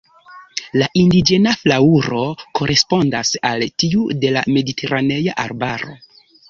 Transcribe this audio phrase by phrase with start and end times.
[0.81, 2.23] La indiĝena flaŭro
[2.61, 5.97] korespondas al tiu de la mediteranea arbaro.